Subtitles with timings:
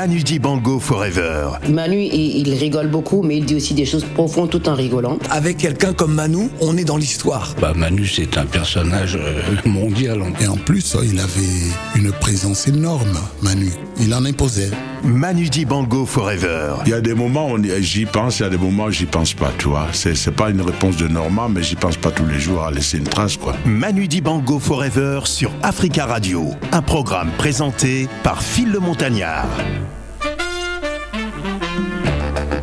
[0.00, 1.58] Manu Dibango Forever.
[1.68, 5.18] Manu, il, il rigole beaucoup, mais il dit aussi des choses profondes tout en rigolant.
[5.28, 7.54] Avec quelqu'un comme Manu, on est dans l'histoire.
[7.60, 10.22] Bah Manu, c'est un personnage euh, mondial.
[10.40, 13.72] Et en plus, il avait une présence énorme, Manu.
[14.00, 14.70] Il en imposait.
[15.04, 16.76] Manu Dibango Forever.
[16.86, 19.04] Il y a des moments où j'y pense, il y a des moments où j'y
[19.04, 19.88] pense pas, tu vois.
[19.92, 22.70] C'est, c'est pas une réponse de Normand, mais j'y pense pas tous les jours à
[22.70, 23.54] laisser une trace, quoi.
[23.66, 26.52] Manu Dibango Forever sur Africa Radio.
[26.72, 29.46] Un programme présenté par Phil le Montagnard.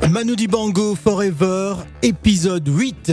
[0.10, 3.12] Manu Dibango Forever, épisode 8.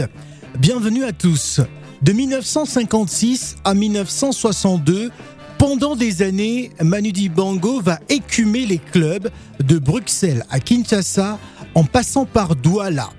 [0.57, 1.59] Bienvenue à tous.
[2.01, 5.11] De 1956 à 1962,
[5.57, 11.37] pendant des années, Manu Dibango va écumer les clubs de Bruxelles à Kinshasa
[11.73, 13.09] en passant par Douala.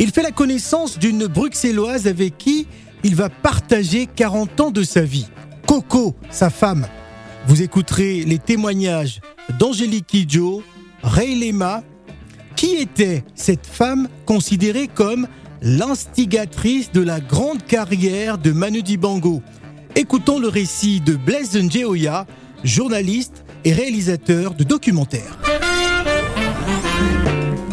[0.00, 2.66] Il fait la connaissance d'une bruxelloise avec qui
[3.04, 5.28] il va partager 40 ans de sa vie.
[5.68, 6.86] Coco, sa femme.
[7.46, 9.20] Vous écouterez les témoignages
[9.60, 10.64] d'Angélique Kidjo,
[11.04, 11.84] Ray Lema.
[12.64, 15.28] Qui était cette femme considérée comme
[15.60, 19.42] l'instigatrice de la grande carrière de Manu Dibango?
[19.94, 22.24] Écoutons le récit de Blaise Njeoya,
[22.62, 25.38] journaliste et réalisateur de documentaires.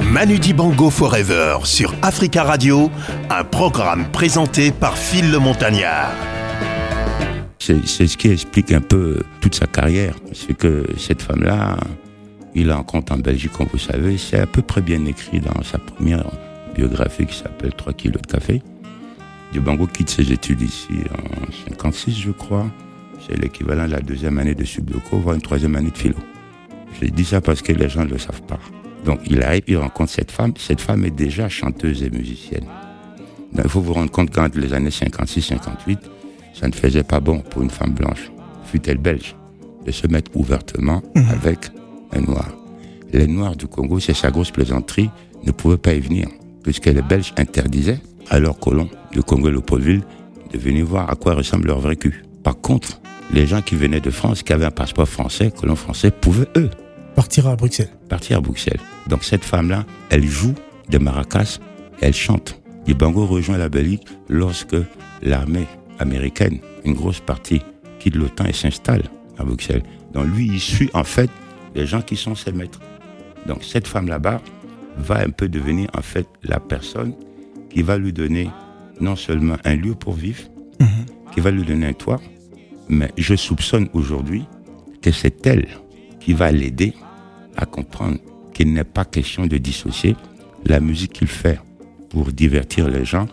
[0.04, 2.92] Manu Dibango Forever sur Africa Radio,
[3.30, 6.12] un programme présenté par Phil le Montagnard.
[7.60, 10.16] C'est c'est ce qui explique un peu toute sa carrière.
[10.34, 11.78] C'est que cette femme-là,
[12.56, 14.18] il a un compte en Belgique, comme vous savez.
[14.18, 16.26] C'est à peu près bien écrit dans sa première
[16.76, 18.62] biographie qui s'appelle 3 kilos de café.
[19.54, 22.68] Dibango quitte ses études ici en 56, je crois.
[23.28, 26.16] C'est l'équivalent de la deuxième année de Subdoco, voire une troisième année de philo.
[27.02, 28.60] Je dis ça parce que les gens ne le savent pas.
[29.06, 30.54] Donc il arrive, il rencontre cette femme.
[30.58, 32.66] Cette femme est déjà chanteuse et musicienne.
[33.54, 35.98] Donc, il faut vous rendre compte qu'entre les années 56-58,
[36.54, 38.32] ça ne faisait pas bon pour une femme blanche,
[38.66, 39.36] fut-elle belge,
[39.86, 41.70] de se mettre ouvertement avec
[42.14, 42.50] un noir.
[43.14, 45.10] Les noirs du Congo, c'est sa grosse plaisanterie,
[45.44, 46.28] ne pouvaient pas y venir,
[46.64, 48.00] puisque les Belges interdisaient
[48.30, 50.04] à leurs colons du Congo et Leopoldville
[50.52, 52.24] de venir voir à quoi ressemble leur cul.
[52.44, 53.02] Par contre,
[53.34, 56.70] les gens qui venaient de France, qui avaient un passeport français, colons français, pouvaient, eux,
[57.16, 57.90] Partir à Bruxelles.
[58.08, 58.80] partir à Bruxelles.
[59.08, 60.54] Donc cette femme-là, elle joue
[60.90, 61.60] des maracas,
[62.00, 62.62] elle chante.
[62.86, 64.78] Dibango rejoint la Belgique lorsque
[65.22, 65.68] l'armée
[66.00, 67.62] américaine, une grosse partie,
[68.00, 69.04] quitte l'OTAN et s'installe
[69.38, 69.84] à Bruxelles.
[70.14, 71.30] Donc lui, il suit en fait
[71.76, 72.80] les gens qui sont ses maîtres.
[73.48, 74.42] Donc cette femme là-bas
[74.98, 77.14] va un peu devenir en fait la personne
[77.70, 78.50] qui va lui donner
[79.00, 80.44] non seulement un lieu pour vivre,
[81.34, 82.20] qui va lui donner un toit,
[82.90, 84.44] mais je soupçonne aujourd'hui
[85.02, 85.68] que c'est elle
[86.20, 86.94] qui va l'aider
[87.58, 88.18] à comprendre
[88.54, 90.16] qu'il n'est pas question de dissocier
[90.66, 91.60] la musique qu'il fait
[92.10, 93.28] pour divertir les gens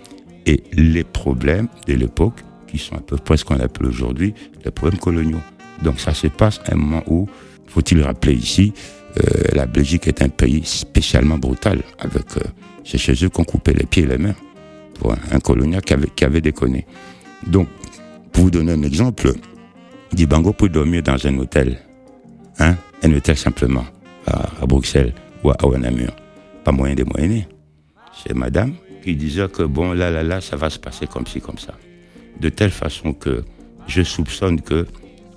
[0.47, 4.35] et les problèmes de l'époque qui sont à peu près ce qu'on appelle aujourd'hui
[4.65, 5.41] les problèmes coloniaux.
[5.83, 7.29] Donc ça se passe à un moment où,
[7.69, 8.73] faut-il rappeler ici,
[9.17, 11.83] euh, la Belgique est un pays spécialement brutal.
[11.99, 12.41] Avec, euh,
[12.85, 14.35] c'est chez eux qu'on coupait les pieds et les mains
[14.95, 16.87] pour un, un colonial qui avait, déconné.
[17.47, 17.69] Donc,
[18.33, 19.33] pour vous donner un exemple,
[20.13, 21.79] Dibango peut dormir dans un hôtel
[22.59, 23.85] hein, un hôtel simplement
[24.27, 26.11] à, Bruxelles ou à, à Namur.
[26.65, 27.47] Pas moyen de moyenner.
[28.25, 31.41] C'est madame qui disait que bon, là, là, là, ça va se passer comme ci,
[31.41, 31.75] comme ça.
[32.41, 33.45] De telle façon que
[33.87, 34.87] je soupçonne que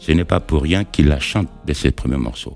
[0.01, 2.55] ce n'est pas pour rien qu'il la chante de ses premiers morceaux.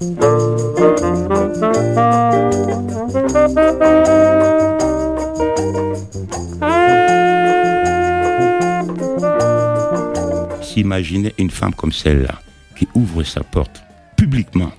[10.63, 12.41] S'imaginer une femme comme celle-là
[12.75, 13.83] qui ouvre sa porte
[14.17, 14.71] publiquement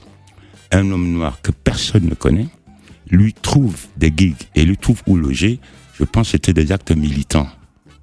[0.73, 2.49] un homme noir que personne ne connaît,
[3.09, 5.61] lui trouve des gigs et lui trouve où loger,
[5.95, 7.49] je pense que c'était des actes militants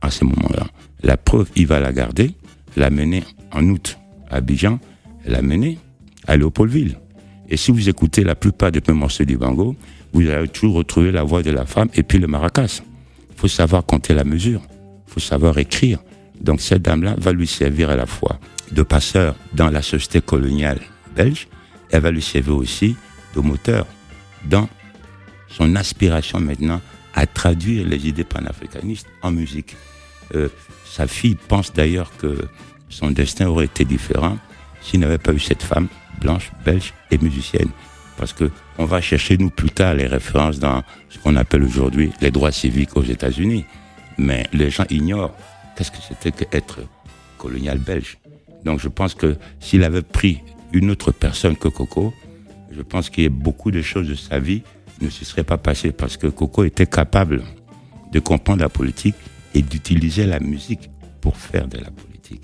[0.01, 0.67] à ce moment-là.
[1.03, 2.31] La preuve, il va la garder,
[2.77, 3.97] l'amener en août
[4.35, 4.79] Abidjan,
[5.25, 5.79] l'amener
[6.27, 6.97] à Léopoldville.
[7.49, 9.75] Et si vous écoutez la plupart des morceaux du Bango,
[10.13, 12.81] vous allez toujours retrouver la voix de la femme et puis le maracas.
[13.29, 14.61] Il faut savoir compter la mesure,
[15.07, 15.99] il faut savoir écrire.
[16.39, 18.39] Donc cette dame-là va lui servir à la fois
[18.71, 20.79] de passeur dans la société coloniale
[21.15, 21.47] belge,
[21.91, 22.95] elle va lui servir aussi
[23.35, 23.85] de moteur
[24.45, 24.67] dans
[25.47, 26.81] son aspiration maintenant
[27.13, 29.75] à traduire les idées panafricanistes en musique.
[30.33, 30.49] Euh,
[30.85, 32.47] sa fille pense d'ailleurs que
[32.93, 34.37] son destin aurait été différent
[34.81, 35.87] s'il n'avait pas eu cette femme
[36.19, 37.69] blanche, belge et musicienne.
[38.17, 42.11] Parce que on va chercher nous plus tard les références dans ce qu'on appelle aujourd'hui
[42.21, 43.65] les droits civiques aux États-Unis.
[44.17, 45.35] Mais les gens ignorent
[45.75, 46.79] qu'est-ce que c'était qu'être
[47.37, 48.17] colonial belge.
[48.63, 50.39] Donc je pense que s'il avait pris
[50.71, 52.13] une autre personne que Coco,
[52.71, 54.61] je pense qu'il y a beaucoup de choses de sa vie
[55.01, 57.43] ne se seraient pas passées parce que Coco était capable
[58.11, 59.15] de comprendre la politique
[59.53, 60.89] et d'utiliser la musique
[61.19, 62.43] pour faire de la politique.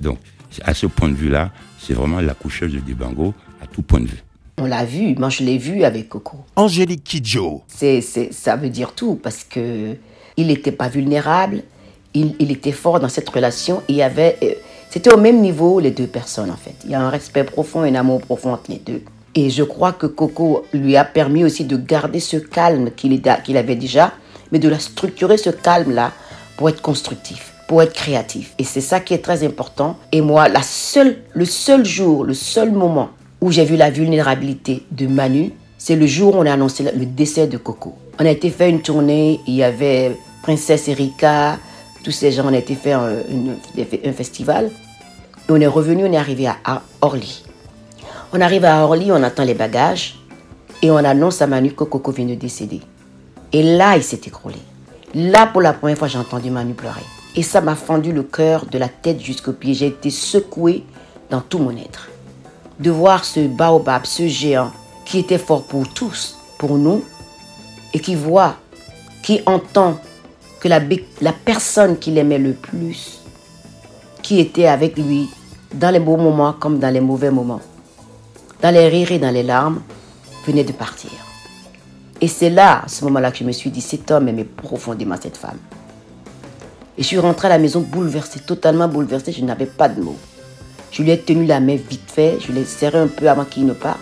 [0.00, 0.18] Donc,
[0.62, 4.06] à ce point de vue-là, c'est vraiment la coucheuse de Dibango à tout point de
[4.06, 4.22] vue.
[4.58, 6.38] On l'a vu, moi je l'ai vu avec Coco.
[6.56, 7.62] Angélique Kidjo.
[7.68, 9.96] C'est, c'est, ça veut dire tout parce que
[10.38, 11.62] il n'était pas vulnérable,
[12.14, 13.82] il, il était fort dans cette relation.
[13.88, 14.52] Il y avait, euh,
[14.88, 16.74] c'était au même niveau les deux personnes en fait.
[16.84, 19.02] Il y a un respect profond, un amour profond entre les deux.
[19.36, 23.20] Et je crois que Coco lui a permis aussi de garder ce calme qu'il,
[23.58, 24.14] avait déjà,
[24.50, 26.12] mais de la structurer ce calme-là
[26.56, 28.54] pour être constructif, pour être créatif.
[28.58, 29.96] Et c'est ça qui est très important.
[30.12, 33.10] Et moi, la seule, le seul jour, le seul moment
[33.40, 37.06] où j'ai vu la vulnérabilité de Manu, c'est le jour où on a annoncé le
[37.06, 37.94] décès de Coco.
[38.18, 41.58] On a été fait une tournée, il y avait Princesse Erika,
[42.02, 44.70] tous ces gens, on a été fait un festival.
[45.48, 47.42] Et on est revenu, on est arrivé à- à Orly.
[48.32, 50.16] On arrive à Orly, on attend les bagages
[50.82, 52.80] et on annonce à Manu que Coco vient de décéder.
[53.52, 54.56] Et là, il s'est écroulé.
[55.14, 57.00] Là, pour la première fois, j'ai entendu Manu pleurer.
[57.36, 59.74] Et ça m'a fendu le cœur de la tête jusqu'aux pieds.
[59.74, 60.84] J'ai été secouée
[61.30, 62.08] dans tout mon être.
[62.80, 64.72] De voir ce baobab, ce géant,
[65.04, 67.04] qui était fort pour tous, pour nous,
[67.92, 68.56] et qui voit,
[69.22, 69.98] qui entend
[70.60, 70.80] que la,
[71.20, 73.20] la personne qu'il aimait le plus,
[74.22, 75.28] qui était avec lui
[75.72, 77.60] dans les beaux moments comme dans les mauvais moments,
[78.62, 79.82] dans les rires et dans les larmes,
[80.46, 81.10] venait de partir.
[82.20, 85.16] Et c'est là, à ce moment-là, que je me suis dit, cet homme aimait profondément
[85.20, 85.58] cette femme.
[86.98, 90.16] Et je suis rentrée à la maison bouleversée, totalement bouleversée, je n'avais pas de mots.
[90.90, 93.66] Je lui ai tenu la main vite fait, je l'ai serré un peu avant qu'il
[93.66, 94.00] ne parte.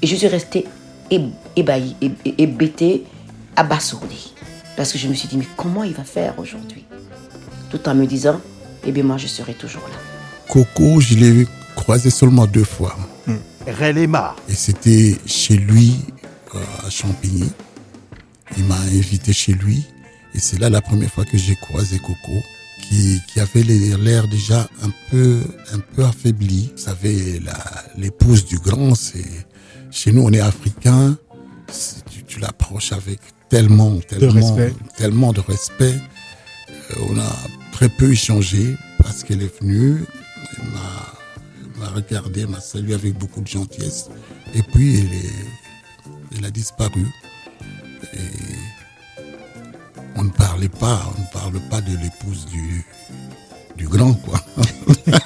[0.00, 0.66] Et je suis restée
[1.10, 3.04] ébahie, ébahie, hé- hébétée,
[3.56, 4.32] abasourdie.
[4.76, 6.84] Parce que je me suis dit, mais comment il va faire aujourd'hui?
[7.70, 8.40] Tout en me disant,
[8.86, 9.96] eh bien moi je serai toujours là.
[10.48, 11.46] Coco, je l'ai
[11.76, 12.96] croisé seulement deux fois.
[13.66, 14.34] Relema.
[14.48, 15.96] Et c'était chez lui,
[16.54, 17.50] euh, à Champigny.
[18.56, 19.84] Il m'a invité chez lui.
[20.34, 22.42] Et c'est là la première fois que j'ai croisé Coco,
[22.80, 25.40] qui, qui avait l'air déjà un peu,
[25.72, 26.70] un peu affaibli.
[26.76, 27.40] Vous savez,
[27.96, 29.24] l'épouse du grand, c'est,
[29.90, 31.16] chez nous, on est africain.
[31.70, 34.74] C'est- Tu, tu l'approches avec tellement, tellement, respect.
[34.96, 35.94] tellement de respect.
[36.90, 37.36] Euh, on a
[37.72, 40.02] très peu échangé parce qu'elle est venue.
[40.58, 40.68] Elle
[41.80, 44.08] m'a, regardé, elle m'a salué avec beaucoup de gentillesse.
[44.54, 47.04] Et puis, elle, est- elle a disparu.
[48.14, 48.18] Et
[50.68, 52.84] parlait pas, on ne parle pas de l'épouse du,
[53.76, 54.38] du grand, quoi.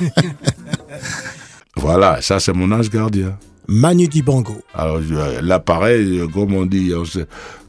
[1.77, 3.39] Voilà, ça c'est mon ange gardien.
[3.69, 4.57] Manu Dibango.
[4.75, 7.03] Alors je- là, pareil, euh, comme on dit, on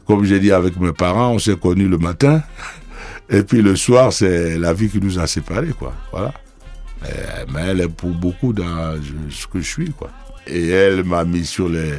[0.06, 2.42] comme j'ai dit avec mes parents, on s'est connus le matin.
[3.30, 5.92] Et puis le soir, c'est la vie qui nous a séparés, quoi.
[6.10, 6.32] Voilà.
[7.04, 8.96] Euh, mais elle est pour beaucoup dans
[9.30, 10.10] ce que je suis, quoi.
[10.46, 11.92] Et elle m'a mis sur les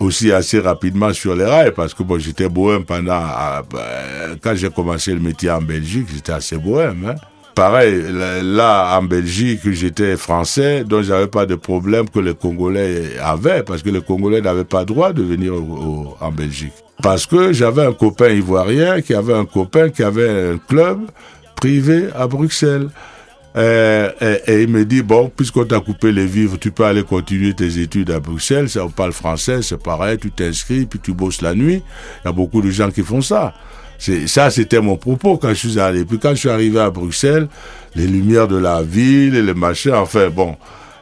[0.00, 3.22] aussi assez rapidement sur les rails parce que bon, j'étais bohème pendant
[4.42, 7.04] quand j'ai commencé le métier en Belgique, j'étais assez bohème.
[7.08, 7.14] Hein.
[7.54, 8.02] Pareil,
[8.42, 13.82] là- en Belgique, j'étais français, donc j'avais pas de problème que les Congolais avaient parce
[13.82, 16.72] que les Congolais n'avaient pas droit de venir en Belgique.
[17.02, 21.00] Parce que j'avais un copain ivoirien qui avait un copain qui avait un club
[21.56, 22.88] privé à Bruxelles.
[23.56, 27.02] Euh, et, et il me dit, bon, puisqu'on t'a coupé les vivres, tu peux aller
[27.02, 31.12] continuer tes études à Bruxelles, ça on parle français, c'est pareil, tu t'inscris, puis tu
[31.12, 31.82] bosses la nuit.
[32.24, 33.54] Il y a beaucoup de gens qui font ça.
[34.26, 36.06] Ça, c'était mon propos quand je suis allé.
[36.06, 37.48] Puis quand je suis arrivé à Bruxelles,
[37.94, 40.56] les lumières de la ville, et les machins, enfin bon,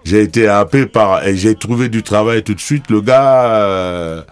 [0.05, 2.91] j'ai été happé par, et j'ai trouvé du travail tout de suite.
[2.91, 4.23] Le gars, euh,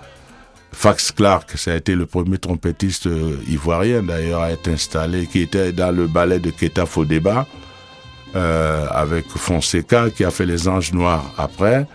[0.73, 5.43] Fax Clark, ça a été le premier trompettiste euh, ivoirien d'ailleurs à être installé, qui
[5.43, 7.47] était dans le ballet de Keta Fodeba,
[8.37, 11.87] euh, avec Fonseca qui a fait les Anges Noirs après.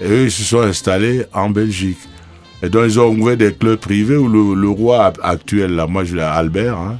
[0.00, 1.98] Et eux, ils se sont installés en Belgique.
[2.62, 6.04] Et donc, ils ont ouvert des clubs privés où le, le roi actuel, là, moi,
[6.04, 6.98] je l'ai, Albert, hein,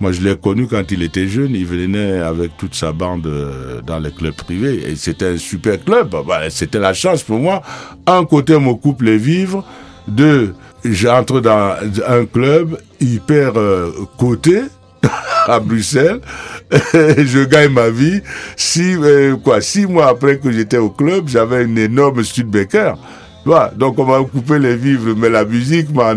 [0.00, 1.54] moi, je l'ai connu quand il était jeune.
[1.54, 4.90] Il venait avec toute sa bande euh, dans les clubs privés.
[4.90, 6.16] Et c'était un super club.
[6.26, 7.62] Bah, c'était la chance pour moi.
[8.06, 9.64] Un côté, me coupe les vivres.
[10.08, 11.76] Deux, j'entre dans
[12.08, 14.62] un club hyper euh, coté
[15.46, 16.20] à Bruxelles.
[16.70, 18.20] je gagne ma vie.
[18.56, 22.96] Six, euh, quoi, six mois après que j'étais au club, j'avais une énorme Studebaker.
[23.42, 26.14] Tu vois, donc on m'a coupé les vivres, mais la musique m'a...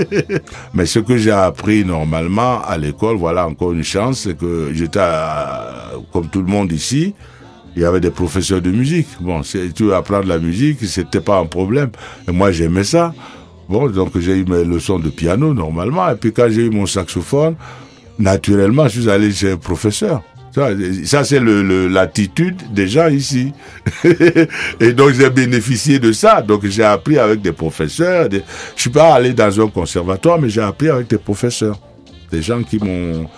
[0.74, 5.00] mais ce que j'ai appris normalement à l'école, voilà encore une chance, c'est que j'étais,
[6.10, 7.14] comme tout le monde ici,
[7.76, 9.08] il y avait des professeurs de musique.
[9.20, 11.90] Bon, tu veux apprendre la musique, c'était pas un problème.
[12.26, 13.12] Et moi, j'aimais ça.
[13.68, 16.08] Bon, donc j'ai eu mes leçons de piano normalement.
[16.10, 17.56] Et puis quand j'ai eu mon saxophone,
[18.18, 20.22] naturellement, je suis allé chez le professeur.
[20.54, 20.70] Ça,
[21.04, 23.52] ça, c'est le- le- l'attitude des gens ici.
[24.80, 26.42] et donc j'ai bénéficié de ça.
[26.42, 28.28] Donc j'ai appris avec des professeurs.
[28.28, 28.42] Des...
[28.74, 31.78] Je suis pas allé dans un conservatoire, mais j'ai appris avec des professeurs.
[32.32, 33.28] Des gens qui m'ont...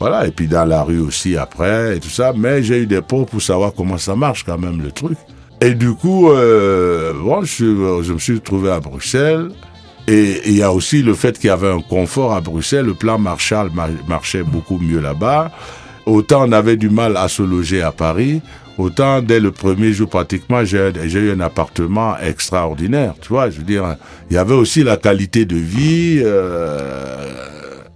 [0.00, 2.32] Voilà, et puis dans la rue aussi après, et tout ça.
[2.36, 5.16] Mais j'ai eu des profs pour savoir comment ça marche quand même, le truc.
[5.60, 9.50] Et du coup, euh, bon, je, je me suis trouvé à Bruxelles.
[10.06, 12.84] Et il y a aussi le fait qu'il y avait un confort à Bruxelles.
[12.86, 15.50] Le plan Marshall mar- marchait beaucoup mieux là-bas.
[16.06, 18.42] Autant on avait du mal à se loger à Paris,
[18.76, 23.14] autant dès le premier jour pratiquement, j'ai eu un appartement extraordinaire.
[23.22, 23.96] Tu vois, je veux dire,
[24.28, 26.20] il y avait aussi la qualité de vie.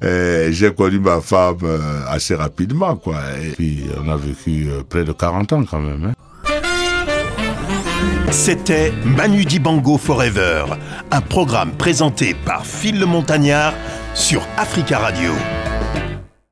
[0.04, 3.16] euh, j'ai connu ma femme euh, assez rapidement, quoi.
[3.42, 6.04] Et puis on a vécu euh, près de 40 ans quand même.
[6.06, 6.14] hein.
[8.30, 10.64] C'était Manu Dibango Forever,
[11.10, 13.72] un programme présenté par Phil le Montagnard
[14.14, 15.32] sur Africa Radio.